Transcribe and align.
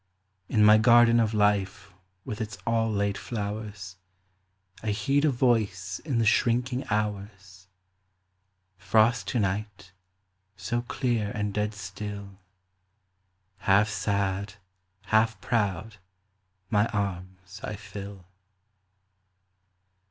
.In 0.49 0.65
my 0.65 0.79
garden 0.79 1.19
of 1.19 1.31
Life 1.35 1.93
with 2.25 2.41
its 2.41 2.57
all 2.65 2.91
late 2.91 3.17
flowersI 3.17 3.93
heed 4.85 5.25
a 5.25 5.29
Voice 5.29 5.99
in 5.99 6.17
the 6.17 6.25
shrinking 6.25 6.83
hours:"Frost 6.89 9.27
to 9.27 9.37
night—so 9.39 10.81
clear 10.87 11.29
and 11.35 11.53
dead 11.53 11.75
still" 11.75 12.39
…Half 13.59 13.89
sad, 13.89 14.55
half 15.13 15.39
proud, 15.39 15.97
my 16.71 16.87
arms 16.87 17.61
I 17.63 17.75
fill. 17.75 18.25